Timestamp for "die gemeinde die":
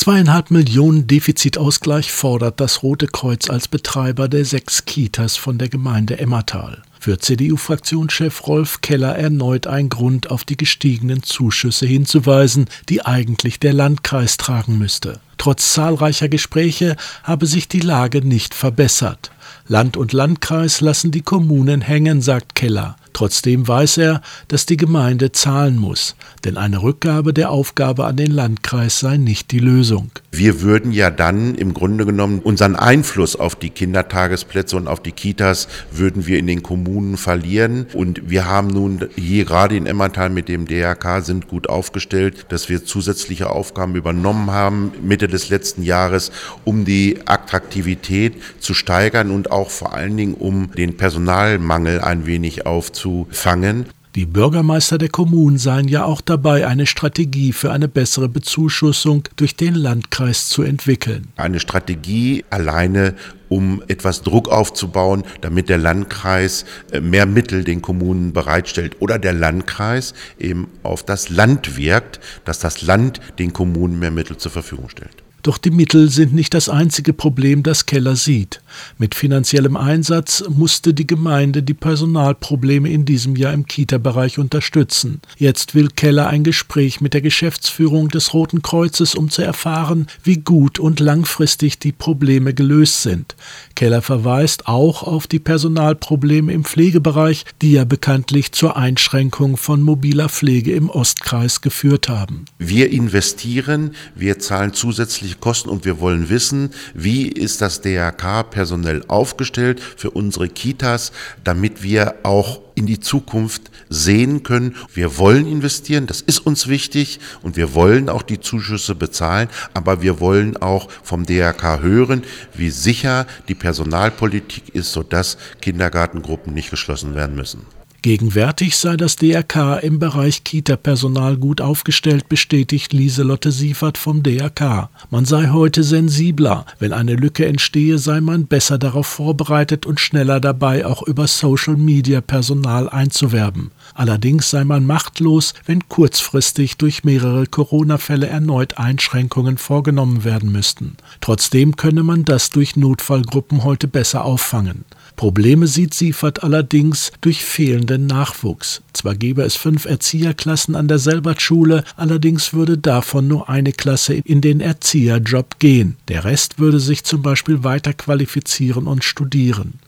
80.92-81.74